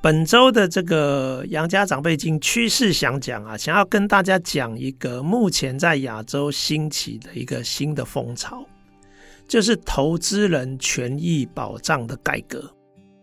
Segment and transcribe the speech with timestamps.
[0.00, 8.64] 本周的这个杨家长辈经趋势想讲啊，想要跟大家讲一个目前在亚洲兴起的一个新的风潮，
[9.48, 12.72] 就是投资人权益保障的改革。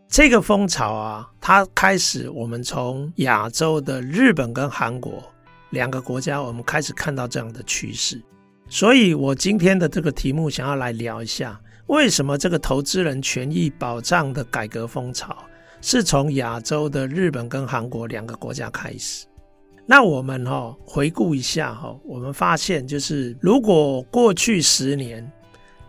[0.09, 5.23] 这个风潮啊，它开始我们从亚洲的日本跟韩国
[5.70, 8.21] 两个国家，我们开始看到这样的趋势。
[8.67, 15.37] 所以我今天的这个题目想要来聊一下，为什么这个投资人权益保障的改革风潮，
[15.88, 19.27] 是从亚洲的日本跟韩国两个国家开始。
[19.85, 25.31] 那我们哈回顾一下哈，我们发现就是，如果过去十年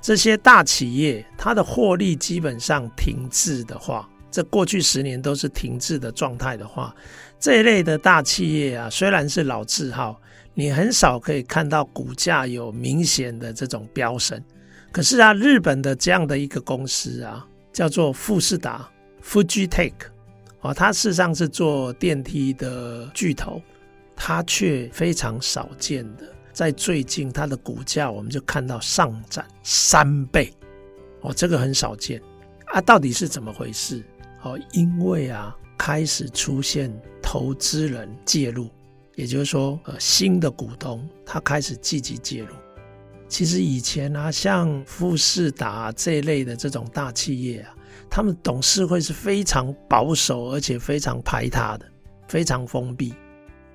[0.02, 6.95] 这些大企业它的获利基本上停滞的话，这过去十年都是停滞的状态的话，
[7.40, 10.20] 这一类的大企业啊，虽然是老字号，
[10.52, 14.38] 你很少可以看到股价有明显的这种飙升。
[14.92, 18.87] 可是啊，日本的这样的一个公司啊，叫做富士达。
[19.29, 19.93] Fujitake，
[20.60, 23.60] 哦，它事实上是做电梯的巨头，
[24.15, 30.54] 它却非常少见的，在最近它的股价我们就看到上涨三倍，
[31.23, 32.23] 哦，这个很少见
[32.66, 34.01] 啊，到底是怎么回事？
[34.43, 36.88] 哦，因为啊，开始出现
[37.21, 38.71] 投资人介入，
[39.16, 42.54] 也就是说，呃，新的股东他开始积极介入。
[43.29, 47.76] 其实以前啊，像富士达这一类的这种大企业啊。
[48.08, 51.86] 他们董事会是非常保守，而且非常排他的，
[52.28, 53.14] 非常封闭。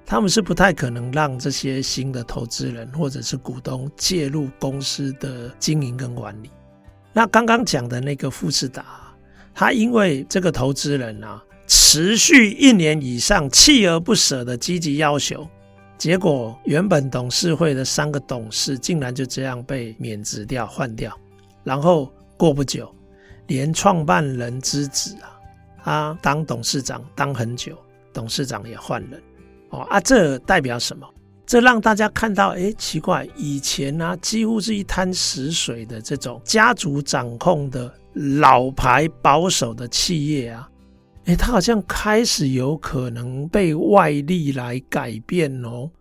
[0.05, 6.49] 他们是不太可能让这些新的投资人或者是股东介入公司的经营跟管理。
[7.13, 8.83] 那刚刚讲的那个富士达，
[9.53, 15.47] 他因为这个投资人啊，持续一年以上锲而不舍的积极要求，
[15.97, 21.17] 结果原本董事会的三个董事竟然就这样被免职掉、换掉，
[21.63, 22.93] 然后过不久。
[23.51, 25.37] 连创办人之子啊，
[25.83, 27.77] 他当董事长当很久，
[28.13, 29.21] 董事长也换人
[29.71, 31.05] 哦啊，这代表什么？
[31.45, 40.69] 这让大家看到，哎，奇怪，以前呢、啊，几乎是一滩死水的这种家族掌控的老牌保守的企业啊，
[41.25, 45.91] 哎，它好像开始有可能被外力来改变哦。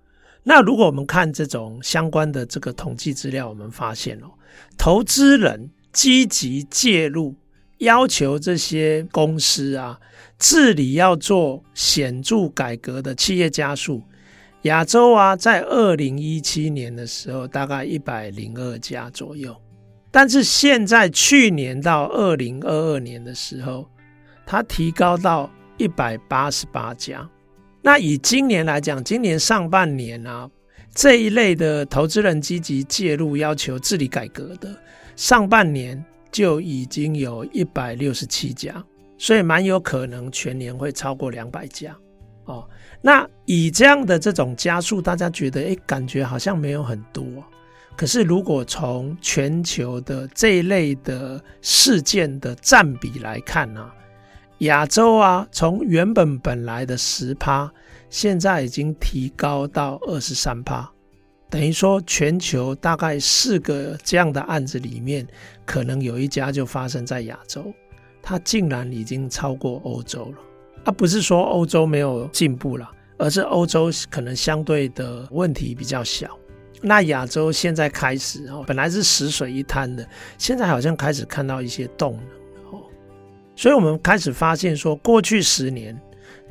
[0.44, 4.30] 那如果我们看这种相关的这个统计资料，我们发现哦，
[4.78, 7.34] 投资人积极介入。
[7.80, 9.98] 要求这些公司啊，
[10.38, 14.02] 治理要做显著改革的企业家数，
[14.62, 19.56] 亚洲啊，在二零一七年的时候大概一百零二家左右，
[20.10, 23.88] 但是现在去年到二零二二年的时候，
[24.44, 27.26] 它提高到一百八十八家。
[27.80, 30.46] 那以今年来讲，今年上半年啊，
[30.94, 34.68] 这一类的投资人积极介入要求治理改革的
[35.16, 36.04] 上半年。
[36.30, 38.84] 就已经有一百六十七家，
[39.18, 41.96] 所以蛮有可能全年会超过两百家
[42.44, 42.68] 哦。
[43.02, 47.24] 那以这样的这种加速，大家觉得诶，感觉好像没有很多。
[47.96, 53.90] 可是如果从全球的这一类的事件的占比来看呢，
[54.58, 57.70] 亚洲啊，从原本本来的十趴，
[58.08, 60.90] 现在已经提高到二十三趴。
[61.50, 65.26] 等于说，全球大概四个这样的案子里面，
[65.66, 67.74] 可能有一家就发生在亚洲，
[68.22, 70.38] 它竟然已经超过欧洲了。
[70.84, 76.38] 啊，不是说欧洲没有进步了，而是欧洲可能相对的问题比较小。
[76.80, 80.08] 那亚洲现在开始哦，本来是死水一滩的，
[80.38, 82.82] 现在好像开始看到一些动能哦。
[83.56, 86.00] 所以我们开始发现说，过去十年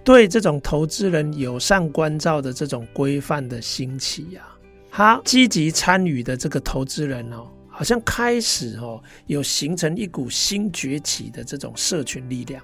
[0.03, 4.43] 对这种投资人友善关照的这种规范的兴起呀。
[4.91, 12.61] 他积极参与的这个投资人哦，好像开始哦有形成一股新崛起的这种社群力量，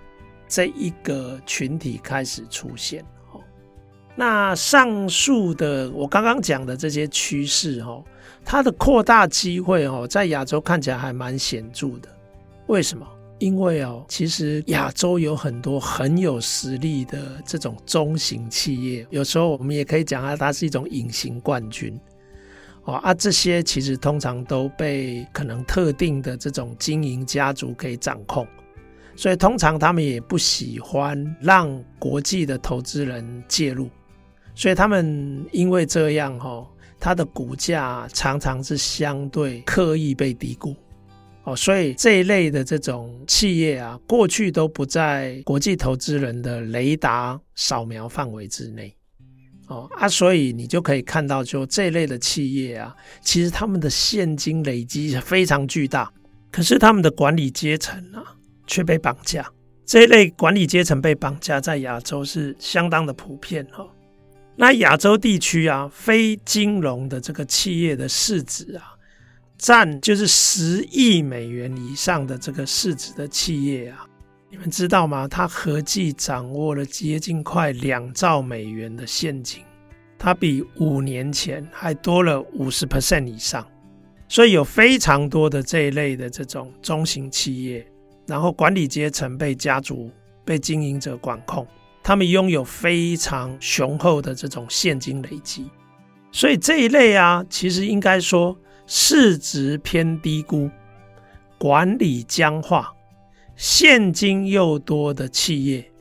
[0.47, 3.39] 这一个群体开始出现哦。
[4.15, 8.03] 那上述的我刚刚讲的这些趋势哦，
[8.43, 12.09] 它的扩大机会哦，在亚洲看起来还蛮显著的。
[12.67, 13.07] 为什么？
[13.37, 21.99] 因为哦，其实亚洲有很多很有实力的这种中型企业，有时候我们也可以讲它，它是一种隐形冠军。
[22.85, 28.47] 哦啊，这些其实通常都被可能特定的这种经营家族给掌控，
[29.15, 33.89] 所以通常他们也不喜欢让国际的投资人介入，
[34.53, 36.63] 所以他们因为这样哈，
[36.99, 40.75] 它的股价常常是相对刻意被低估。
[41.45, 48.95] 哦，所以这一类的这种企业啊，过去都不在国际投资人的雷达扫描范围之内。
[49.67, 56.11] 哦啊，所以你就可以看到，就这类的企业啊，其实他们的现金累积非常巨大，
[56.51, 58.23] 可是他们的管理阶层啊
[58.67, 59.45] 却被绑架。
[59.85, 63.85] 这一类管理阶层被绑架，在亚洲是相当的普遍哈。
[64.55, 68.93] 那亚洲地区啊，非金融的这个企业的市值啊。
[69.57, 74.05] 占就是十亿美元以上的这个市值的企业啊，
[74.55, 75.27] 你们知道吗？
[75.27, 79.61] 他合计掌握了接近快两兆美元的现金，
[80.17, 83.67] 它比五年前还多了五十 percent 以上。
[84.29, 87.85] 所以有非常多的这一类的这种中型企业，
[88.25, 90.09] 然后管理阶层被家族、
[90.45, 91.67] 被经营者管控，
[92.01, 95.69] 他们拥有非常雄厚的这种现金累积。
[96.31, 98.57] 所以这一类啊，其实应该说。
[98.87, 100.69] 市值偏低估、
[101.57, 102.93] 管理僵化、
[103.55, 105.91] 现金又多的企业，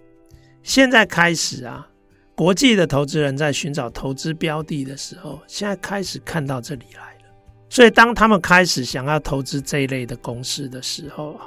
[0.63, 1.89] 现在开始啊，
[2.35, 7.21] 国际的投资人在寻找投资标的的时候，现在开始看到这里来了。
[7.69, 11.47] 所以，当他们开始想要投资这一类的公司的时候啊，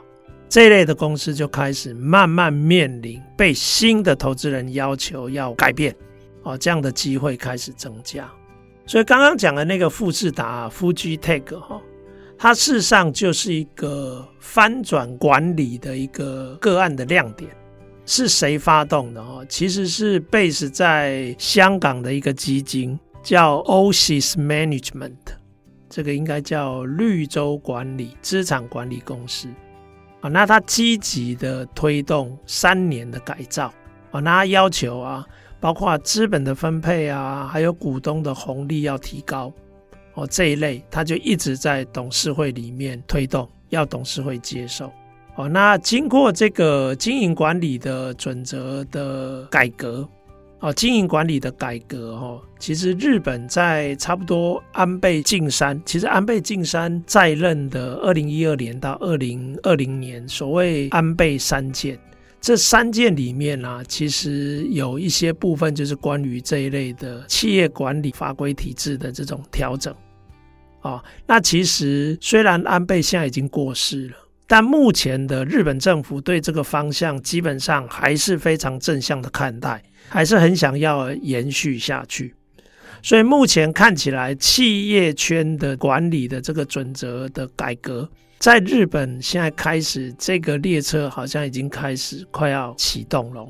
[0.50, 5.96] 这一类的公司就开始慢慢面临被新的投资人要求要改变，
[6.44, 8.30] 哦，这样的机会开始增加。
[8.86, 11.82] 所以刚刚讲的那个富士达 Fujitech 哈，
[12.38, 17.50] 它事实上就是一个翻转管理的一个个案的亮点。
[18.06, 19.46] 是谁发动的哦？
[19.50, 25.18] 其实是 base 在香港的一个基金，叫 Oasis Management，
[25.90, 29.50] 这个应该叫绿洲管理资产管理公司
[30.22, 30.30] 啊。
[30.30, 33.74] 那它积极的推动三年的改造
[34.12, 35.26] 啊，那它要求啊。
[35.60, 39.52] 包括资本的分配啊，还有股东的红利要提高
[40.18, 44.92] 哦，这一类他就一直在董事会里面推动，要董事会接受
[45.36, 45.48] 哦。
[45.48, 50.10] 那经过这个经营管理的准则的改革
[50.60, 61.96] 哦，经营管理的改革哦，其实日本在差不多安倍晋三，其实安倍晋三在任的二零一二年到二零二零年，所谓安倍三件。
[62.42, 69.94] 这三件里面呢、啊，其实有一些部分就是关于这一类的企业管理法规体制的这种调整。
[70.82, 74.16] 哦，那其实虽然安倍现在已经过世了，
[74.46, 82.34] 但目前的日本政府对这个方向基本上还是非常正向的看待，还是很想要延续下去。
[83.04, 88.10] 所以目前看起来，企业圈的管理的这个准则的改革。
[88.40, 93.48] 在日本，现在开始这个列车好像已经开始快要启动了。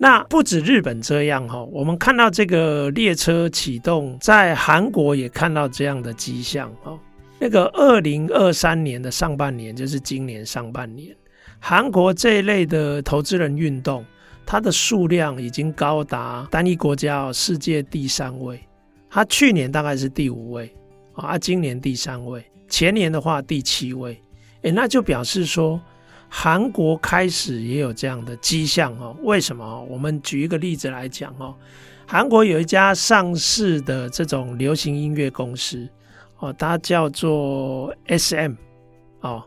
[0.00, 6.96] 那不止日本这样哈，我们看到这个列车启动，在韩国也看到这样的迹象哈。
[7.40, 11.14] 那个二零二三年的上半年，就是今年上半年，
[11.58, 14.04] 韩国这一类的投资人运动，
[14.46, 18.60] 它的数量已经高达单一国家世界第三位，
[19.10, 20.72] 它去年大概是第五位
[21.14, 22.44] 啊，今年第三位。
[22.68, 24.20] 前年的话，第七位，
[24.62, 25.80] 诶，那就表示说，
[26.28, 29.16] 韩国开始也有这样的迹象哦。
[29.22, 29.82] 为什么？
[29.84, 31.54] 我们举一个例子来讲哦，
[32.06, 35.88] 韩国有一家上市的这种流行音乐公司
[36.38, 38.54] 哦，它叫做 SM
[39.20, 39.42] 哦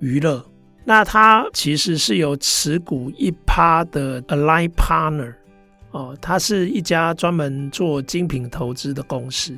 [0.00, 0.44] 娱乐，
[0.84, 5.34] 那它其实是有持股一趴的 Align Partner
[5.92, 9.56] 哦，它是一家专门做精品投资的公司，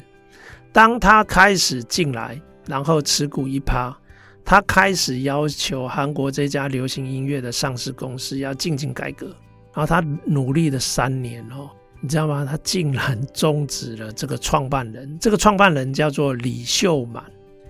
[0.73, 2.41] 当它开始进来。
[2.69, 3.97] 然后持股一趴，
[4.47, 9.27] 他开始要求韩国这家流行音乐的上市公司要进行改革。
[9.75, 11.69] 然后他努力了三年哦，
[12.01, 12.47] 你知道吗？
[12.49, 17.23] 他竟然终止了这个创办人，这个创办人叫做李秀满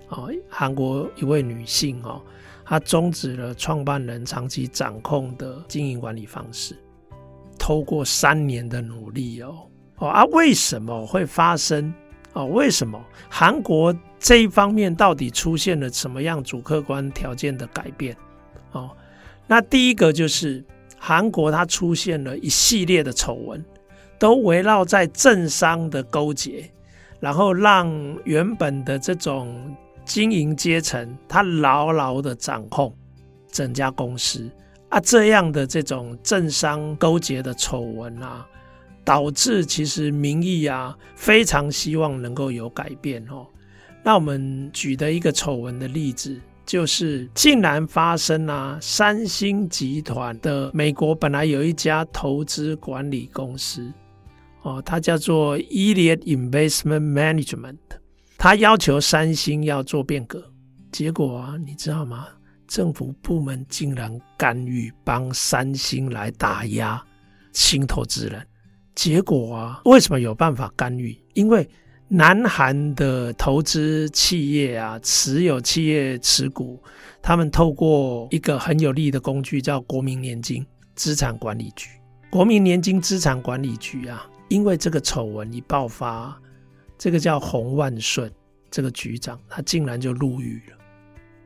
[0.07, 2.21] 哦，韩国一位女性哦，
[2.63, 6.77] 她终止了创办人长期掌控的经营管理方式，
[7.59, 9.67] 透过三年的努力哦
[9.97, 11.93] 哦啊，为什么会发生？
[12.31, 18.15] 哦，为什么韩国这一方面到底出现了什么样主客观条件的改变？
[18.71, 18.89] 哦，
[19.45, 20.63] 那第一个就是
[20.97, 23.63] 韩国它出现了一系列的丑闻，
[24.19, 26.69] 都围绕在政商的勾结，
[27.19, 27.89] 然后让
[28.25, 32.95] 原本的这种经营阶层，他牢牢的掌控
[33.51, 34.49] 整家公司
[34.89, 38.45] 啊，这样的这种政商勾结的丑闻啊。
[39.05, 43.47] 导致其实民意啊非常希望能够有改变哦。
[44.07, 53.91] 那我们举的一个丑闻的例子，就是竟然发生啊，三星集团的美国本来有一家投资管理公司
[54.61, 57.79] 哦，它叫做 Elliott Investment Management，
[58.37, 60.41] 它要求三星要做变革，
[60.89, 62.29] 结果啊，你知道吗？
[62.65, 67.03] 政府部门竟然干预帮三星来打压
[67.51, 68.41] 新投资人，
[68.95, 71.13] 结果啊，为什么有办法干预？
[71.33, 71.69] 因为
[72.09, 76.81] 南韩的投资企业啊，持有企业持股，
[77.21, 81.89] 他们透过一个很有利的工具，叫国民年金资产管理局。
[82.29, 86.37] 国民年金资产管理局啊，因为这个丑闻一爆发，
[86.97, 88.31] 这个叫洪万顺
[88.71, 90.77] 这个局长，他竟然就入狱了。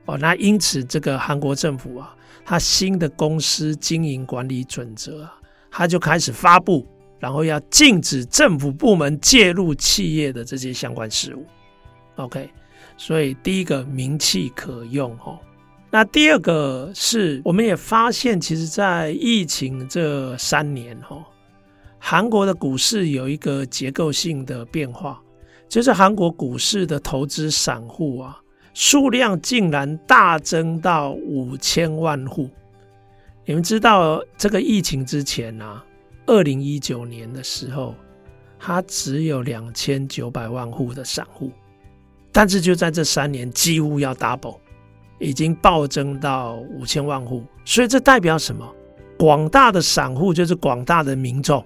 [0.05, 2.15] 哦，那因此这个韩国政府啊，
[2.45, 5.33] 他新的公司经营管理准则啊，
[5.71, 6.87] 他就开始发布，
[7.21, 11.45] 然后要禁止政府部门介入企业的这些相关事务。
[12.15, 12.49] OK，
[12.97, 15.39] 所以第一个名气可用哦。
[15.89, 21.23] 那第二个是，我们也发现，其实，在疫情这三年哦，
[21.99, 25.21] 韩国的股市有一个结构性的变化，
[25.69, 28.37] 就是韩国股市的投资散户啊。
[28.73, 32.49] 数量竟然大增到五千万户。
[33.45, 35.83] 你们知道这个疫情之前啊，
[36.25, 37.95] 二零一九年的时候，
[38.59, 41.51] 它只有两千九百万户的散户，
[42.31, 44.57] 但是就在这三年，几乎要 double，
[45.19, 47.43] 已经暴增到五千万户。
[47.65, 48.67] 所以这代表什么？
[49.17, 51.63] 广大的散户就是广大的民众，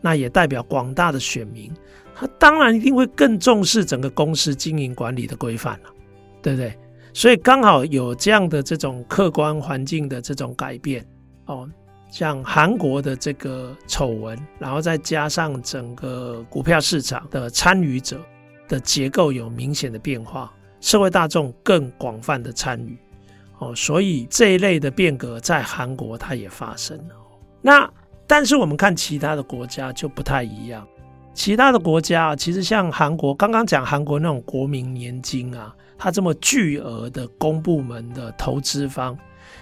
[0.00, 1.72] 那也代表广大的选民，
[2.14, 5.90] 他当然一定会更重视整个公司经营管理的规范了。
[6.42, 6.76] 对不对？
[7.14, 11.06] 所以刚好有这样的这种客观环境的这种改变
[11.46, 11.70] 哦，
[12.12, 18.20] 像韩国的这个丑闻，然后再加上整个股票市场的参与者
[18.68, 22.98] 的结构有明显的变化，社会大众更广泛的参与
[23.58, 27.14] 哦，所以这一类的变革在韩国它也发生了。
[27.62, 27.90] 那
[28.26, 30.86] 但是我们看其他的国家就不太一样，
[31.32, 35.74] 其他的国家其实像韩国，刚刚讲韩国那种国民年金啊。
[35.98, 39.16] 它这么巨额的公部门的投资方，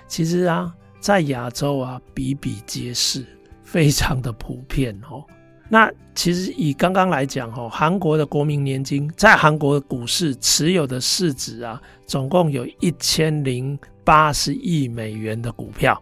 [0.09, 3.25] 其实啊，在亚洲啊比比皆是，
[3.64, 5.25] 非常的普遍哦。
[5.69, 16.00] 那其实以刚刚来讲哦，韩国的国民年金在韩国的股市持有的市值啊，总共有一千零八十亿美元的股票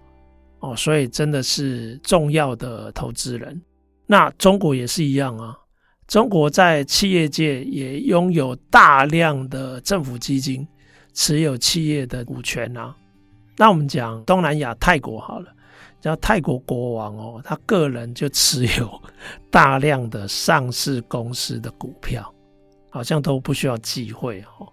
[0.60, 3.60] 哦，所以真的是重要的投资人。
[4.06, 5.56] 那中国也是一样啊。
[6.06, 10.66] 中国在企业界也拥有大量的政府基金，
[11.12, 12.96] 持有企业的股权啊。
[13.58, 15.52] 那我们讲东南亚泰国好了，
[16.00, 19.02] 叫泰国国王哦，他个人就持有
[19.50, 22.32] 大量的上市公司的股票，
[22.88, 24.72] 好像都不需要忌讳哦。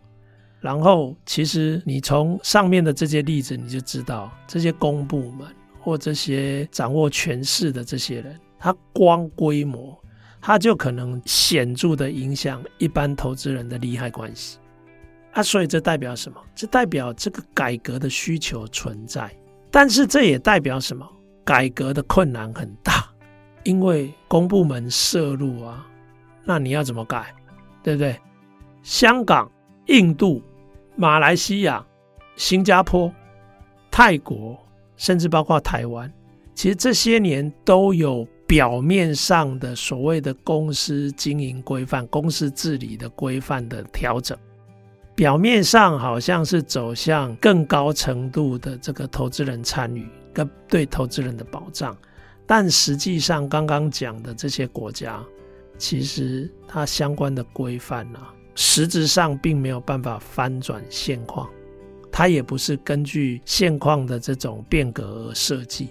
[0.60, 5.48] 然后，其实你从上面的这些例子，你就知道这些公部门
[5.82, 10.00] 或这些掌握权势的这些人，他光规模。
[10.42, 14.60] 他就可能显著的影响一般投资人的利害关系
[15.36, 16.42] 啊，所以这代表什么？
[16.56, 19.30] 这代表这个改革的需求存在，
[19.70, 21.06] 但是这也代表什么？
[21.44, 23.08] 改革的困难很大，
[23.64, 25.86] 因为公部门涉入啊，
[26.44, 27.36] 那你要怎么改？
[27.84, 28.20] 对不对？
[28.82, 29.52] 香港、
[29.88, 30.42] 印度、
[30.96, 31.86] 马来西亚、
[32.36, 33.14] 新加坡、
[33.92, 34.58] 泰国，
[34.98, 36.12] 甚至包括台湾，
[36.56, 38.28] 其实这些年都有。
[38.48, 44.38] 表面上的所谓的公司经营规范、公司治理的规范的调整，
[45.16, 51.98] 表面上好像是走向更高程度的这个投资人参与跟对投资人的保障，
[52.46, 55.24] 但实际上刚刚讲的这些国家，
[55.78, 61.50] 其实它相关的规范啊，实质上并没有办法翻转现况，
[62.12, 65.90] 它也不是根据现况的这种变革而设计。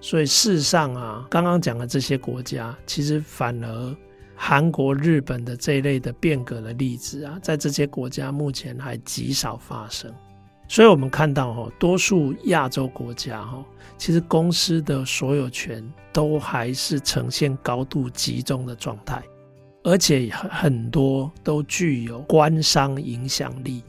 [0.00, 3.96] 所以事实上啊，刚刚讲的这些国家，其实反而
[4.44, 10.12] 韩国、日本的这一类的变革的例子啊，在这些国家目前还极少发生。
[10.66, 13.64] 所以我们看到哈，多数亚洲国家哈，
[13.96, 15.80] 其实公司的所有权
[16.12, 19.22] 都还是呈现高度集中的状态，
[19.84, 23.80] 而且很多都具有官商影响力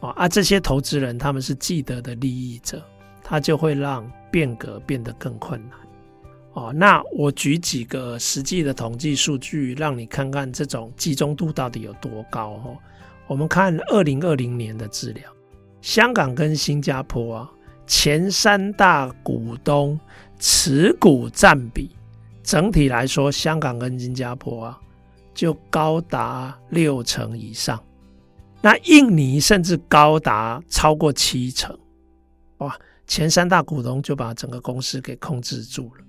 [0.00, 2.82] 啊，而这些投资人他们是既得的利益者，
[3.22, 4.04] 他就会让。
[4.32, 5.78] 变革变得更困难
[6.52, 6.72] 哦。
[6.74, 12.76] 那我举几个实际的统计数据，让你看看这种集中度到底有多高哦。
[13.26, 15.24] 我们看二零二零年的资料，
[15.80, 17.50] 香港跟新加坡啊，
[17.86, 19.98] 前三大股东
[20.38, 21.90] 持股占比，
[22.42, 24.80] 整体来说，香港跟新加坡啊，
[25.32, 27.82] 就高达六成以上。
[28.60, 31.76] 那印尼甚至高达超过七成，
[32.58, 36.04] 哇前三大股东就把整个公司给控制住了，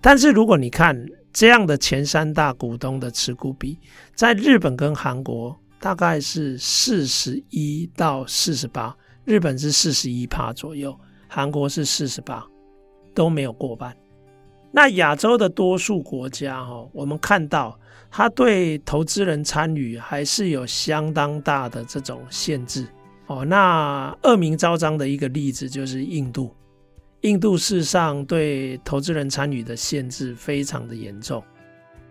[0.00, 3.78] 但是如果你看这样的前三大股东的持股比，
[4.14, 12.44] 在日本跟韩国大概是四十一到四十八，日本是四十一趴左右，韩国是四十八，
[13.14, 13.94] 都没有过半。
[14.70, 17.78] 那亚洲的多数国家哈，我们看到
[18.10, 22.86] 它对投资人参与还是有相当大的这种限制
[23.26, 23.44] 哦。
[23.44, 26.54] 那恶名昭彰的一个例子就是印度。
[27.22, 31.42] 印度事实上对投资人参与的限制非常的严重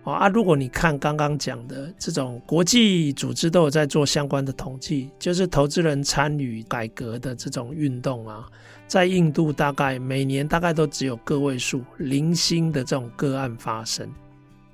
[0.03, 0.27] 啊！
[0.27, 8.45] 如果你看刚刚讲的这种国际组织都有在做相关的统计，就是投资人参与改革的这种运动啊，
[8.85, 14.09] 在印度大概每年大概都只有个位数零星的这种个案发生。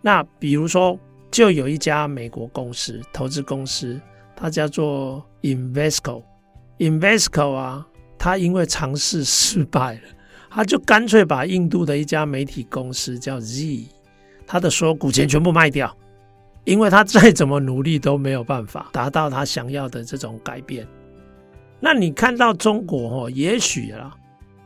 [0.02, 0.98] 那比如说，
[1.30, 4.02] 就有一家美国公司投资公司，
[4.36, 7.88] 它叫做 Invesco，Invesco 啊，
[8.18, 10.02] 它因为尝试失败了。
[10.56, 13.88] 他就干脆把印度的一家媒体公司叫 Z，
[14.46, 15.98] 他的所有股权全部卖掉，
[16.64, 20.88] 因为他再怎么努力都没有办法达到他想要的这种改变。
[21.80, 24.16] 那你看到中国哦，也许啦，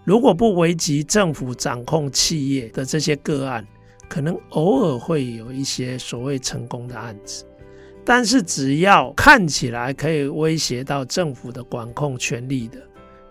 [0.04, 3.66] 如果不危及政府掌控企业的这些个案，
[4.10, 7.46] 可能偶尔会有一些所谓成功的案子，
[8.04, 12.78] 但是只要看起来可以威胁到政府的管控权力的，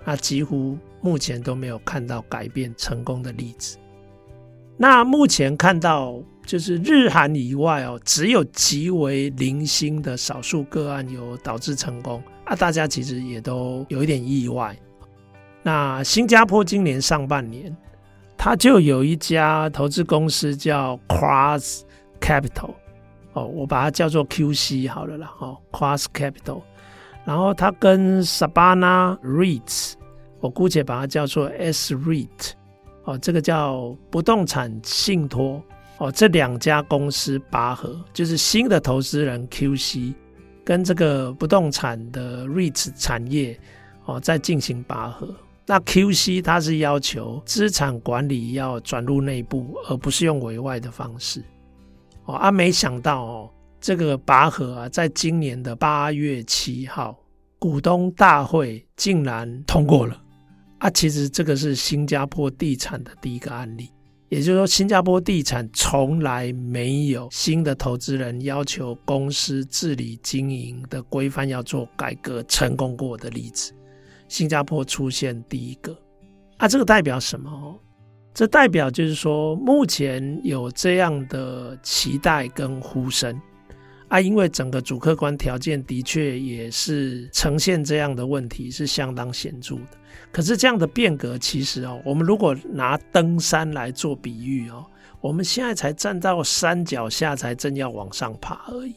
[0.06, 0.78] 那几乎。
[1.06, 3.78] 目前都没有看到改变成功的例子。
[4.76, 14.76] 那目前看到就是日韩以外哦，只有极为零星的少数个案有导致成功啊，大家其实也都有一点意外。
[15.62, 17.74] 那新加坡今年上半年，
[18.36, 21.82] 它就有一家投资公司叫 Cross
[22.20, 22.74] Capital
[23.34, 26.62] 哦，我把它叫做 QC 好了啦，哦，Cross Capital，
[27.24, 29.94] 然后它跟 Sabana REITs。
[30.40, 32.52] 我姑且把它叫做 S-REIT，
[33.04, 35.62] 哦，这个叫不动产信托，
[35.98, 40.12] 哦，这两家公司拔河，就是新的投资人 QC
[40.64, 43.58] 跟这个不动产的 REIT 产业，
[44.04, 45.34] 哦，在进行拔河。
[45.68, 51.42] 那 QC 它是要求资产管理要转入内部，而不是用委外的方式。
[52.26, 57.18] 哦，啊，没想到哦，这个拔河啊，在今年的八月七号，
[57.58, 60.22] 股东大会竟然通过了。
[60.78, 63.90] 啊，其实这个是新加坡地产的第一个案例，
[64.28, 73.72] 也就是说，新加坡地产从来没有新的投资人要求公司治理经营的规范要做改革成功过的例子。
[74.28, 75.96] 新加坡出现第一个，
[76.58, 77.80] 啊，这个代表什么？
[78.34, 83.40] 这代表就是说，目前有这样的期待跟呼声。
[84.08, 89.98] 啊，因为整个主客观条件的确也是呈现这样的问题，是相当显著的。
[90.30, 94.84] 可是这样的变革，其实哦，我们如果拿登山来做比喻哦，
[95.20, 98.94] 我们现在才站到山脚下，才正要往上爬而已。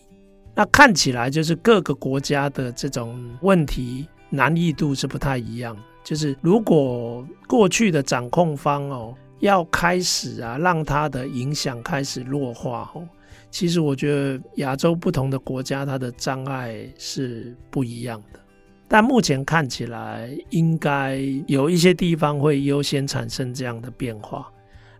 [0.54, 5.76] 那看起来就是各个国家的这种问题难易度是不太一样。
[6.04, 13.08] 就是如果过去的掌控方哦，要开始啊，让它的影响开始弱化哦。
[13.52, 18.40] 其实我觉得亚洲不同的国家，它的障碍是不一样的。
[18.88, 24.52] 但目前看起来，应该有一些地方会优先产生这样的变化。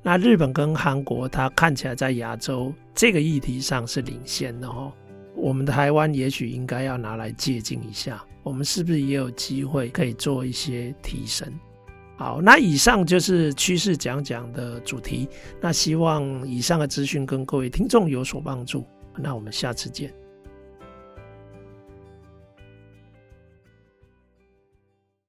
[0.02, 4.92] 那日本跟韩国，它看起来在亚洲这个议题上是领先的哦。
[5.36, 11.48] 我们的台湾也许应该要拿来借鉴一下，我们是不是也有机会可以做一些提升？
[12.20, 15.26] 好，那以上就是趋势讲讲的主题。
[15.62, 18.86] 那希望以上的资讯跟各位听众有所帮助。
[19.16, 20.14] 那我们下次见。